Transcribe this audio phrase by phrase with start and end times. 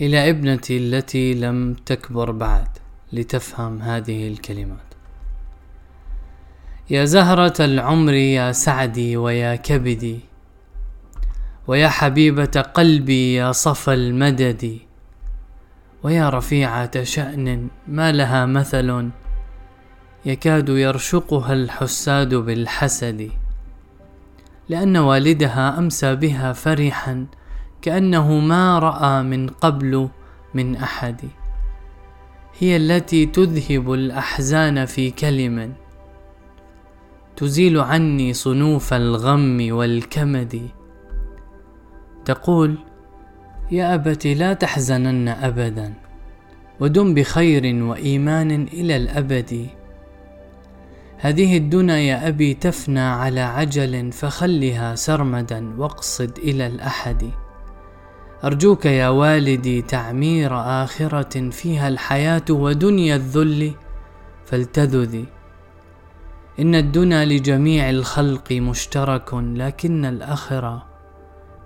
[0.00, 2.68] إلى ابنتي التي لم تكبر بعد
[3.12, 4.92] لتفهم هذه الكلمات.
[6.90, 10.20] يا زهرة العمر يا سعدي ويا كبدي
[11.66, 14.78] ويا حبيبة قلبي يا صفا المدد
[16.02, 19.10] ويا رفيعة شأن ما لها مثل
[20.24, 23.30] يكاد يرشقها الحساد بالحسد
[24.68, 27.26] لأن والدها أمسى بها فرحا
[27.82, 30.08] كأنه ما رأى من قبل
[30.54, 31.20] من أحد.
[32.58, 35.72] هي التي تذهب الأحزان في كلم
[37.36, 40.68] تزيل عني صنوف الغم والكمد.
[42.24, 42.78] تقول
[43.70, 45.94] يا أبت لا تحزنن أبدا.
[46.80, 49.66] ودم بخير وإيمان إلى الأبد.
[51.18, 57.41] هذه الدنا يا أبي تفنى على عجل فخلها سرمدا واقصد إلى الأحد.
[58.44, 60.50] أرجوك يا والدي تعمير
[60.84, 63.72] آخرة فيها الحياة ودنيا الذل
[64.46, 65.26] فلتذذي
[66.60, 70.86] إن الدنا لجميع الخلق مشترك لكن الأخرة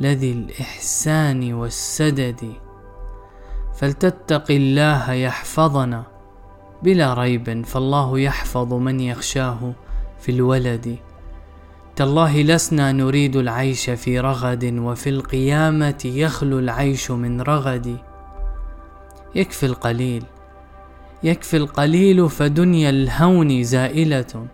[0.00, 2.52] لذي الإحسان والسدد.
[3.74, 6.02] فلتتق الله يحفظنا
[6.82, 9.72] بلا ريب فالله يحفظ من يخشاه
[10.20, 10.96] في الولد.
[12.00, 17.96] تالله لسنا نريد العيش في رغد وفي القيامة يخلو العيش من رغد.
[19.34, 20.24] يكفي القليل
[21.22, 24.46] يكفي القليل فدنيا الهون زائلة.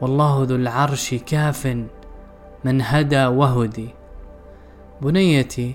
[0.00, 1.66] والله ذو العرش كاف
[2.64, 3.88] من هدى وهدي.
[5.02, 5.74] بنيتي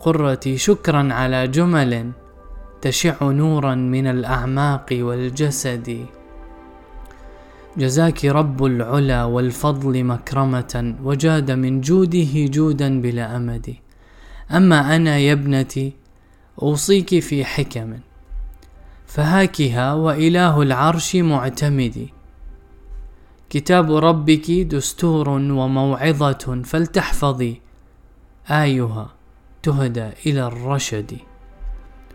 [0.00, 2.10] قرتي شكرا على جمل
[2.80, 6.06] تشع نورا من الأعماق والجسد.
[7.78, 13.74] جزاك رب العلا والفضل مكرمة وجاد من جوده جودا بلا أمد.
[14.50, 15.92] أما أنا يا ابنتي
[16.62, 17.98] أوصيك في حكم.
[19.06, 22.12] فهاكها وإله العرش معتمدي
[23.50, 27.60] كتاب ربك دستور وموعظة فلتحفظي
[28.50, 29.10] آيها
[29.62, 31.16] تهدى إلى الرشد.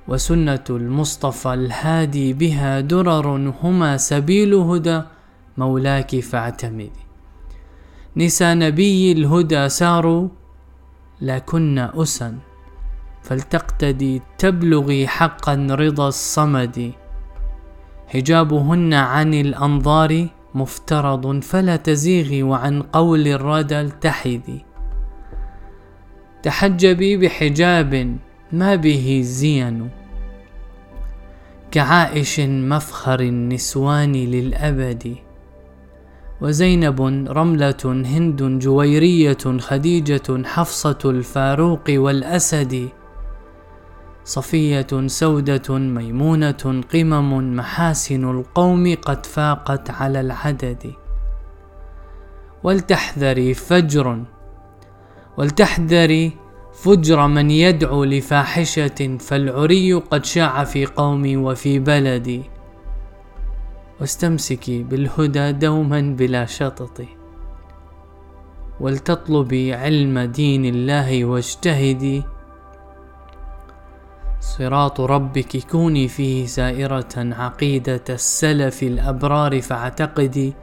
[0.07, 5.01] وسنة المصطفى الهادي بها درر هما سبيل هدى.
[5.57, 6.91] مولاك فاعتمدي
[8.17, 10.27] نسى نبي الهدى ساروا
[11.21, 12.37] لكن أسا
[13.21, 16.91] فلتقتدي تبلغي حقا رضا الصمد.
[18.07, 24.65] حجابهن عن الأنظار مفترض فلا تزيغي وعن قول الردى التحدي
[26.43, 28.17] تحجبي بحجاب
[28.51, 29.89] ما به زين
[31.71, 35.15] كعائش مفخر النسوان للأبد.
[36.41, 42.89] وزينب رملة هند جويرية خديجة حفصة الفاروق والأسد
[44.23, 50.93] صفية سودة ميمونة قمم محاسن القوم قد فاقت على العدد.
[52.63, 54.23] ولتحذري فجر
[55.37, 56.31] ولتحذري
[56.73, 62.41] فجر من يدعو لفاحشة فالعري قد شاع في قومي وفي بلدي
[64.01, 67.01] واستمسكي بالهدى دوما بلا شطط.
[68.79, 72.23] ولتطلبي علم دين الله واجتهدي.
[74.39, 80.53] صراط ربك كوني فيه سائرة عقيدة السلف الأبرار فاعتقدي.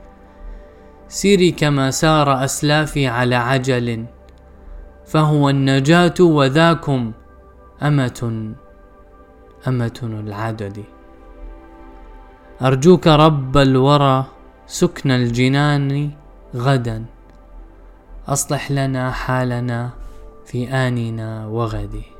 [1.08, 4.04] سيري كما سار أسلافي على عجل
[5.06, 7.12] فهو النجاة وذاكم
[7.82, 8.52] أمة
[9.68, 10.97] أمة العدد.
[12.58, 14.24] أرجوك رب الورى
[14.66, 16.10] سكن الجنان
[16.56, 17.04] غدا
[18.28, 19.90] أصلح لنا حالنا
[20.46, 22.17] في آننا وغدي.